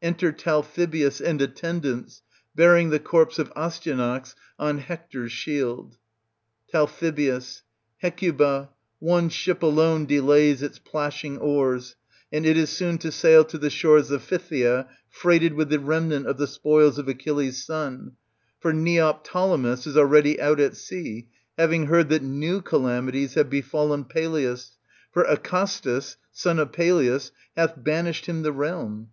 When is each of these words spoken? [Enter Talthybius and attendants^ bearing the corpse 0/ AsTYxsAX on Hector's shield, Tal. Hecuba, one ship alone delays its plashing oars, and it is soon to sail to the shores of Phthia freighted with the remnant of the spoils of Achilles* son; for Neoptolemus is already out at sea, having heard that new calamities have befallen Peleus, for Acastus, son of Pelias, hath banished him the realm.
[Enter 0.00 0.32
Talthybius 0.32 1.20
and 1.20 1.40
attendants^ 1.42 2.22
bearing 2.54 2.88
the 2.88 2.98
corpse 2.98 3.36
0/ 3.36 3.52
AsTYxsAX 3.54 4.34
on 4.58 4.78
Hector's 4.78 5.30
shield, 5.30 5.98
Tal. 6.70 6.86
Hecuba, 7.98 8.70
one 8.98 9.28
ship 9.28 9.62
alone 9.62 10.06
delays 10.06 10.62
its 10.62 10.78
plashing 10.78 11.36
oars, 11.36 11.96
and 12.32 12.46
it 12.46 12.56
is 12.56 12.70
soon 12.70 12.96
to 12.96 13.12
sail 13.12 13.44
to 13.44 13.58
the 13.58 13.68
shores 13.68 14.10
of 14.10 14.22
Phthia 14.22 14.88
freighted 15.10 15.52
with 15.52 15.68
the 15.68 15.78
remnant 15.78 16.26
of 16.28 16.38
the 16.38 16.46
spoils 16.46 16.96
of 16.96 17.06
Achilles* 17.06 17.62
son; 17.62 18.12
for 18.58 18.72
Neoptolemus 18.72 19.86
is 19.86 19.98
already 19.98 20.40
out 20.40 20.60
at 20.60 20.78
sea, 20.78 21.28
having 21.58 21.88
heard 21.88 22.08
that 22.08 22.22
new 22.22 22.62
calamities 22.62 23.34
have 23.34 23.50
befallen 23.50 24.06
Peleus, 24.06 24.78
for 25.12 25.24
Acastus, 25.24 26.16
son 26.32 26.58
of 26.58 26.72
Pelias, 26.72 27.32
hath 27.54 27.74
banished 27.84 28.24
him 28.24 28.40
the 28.40 28.50
realm. 28.52 29.10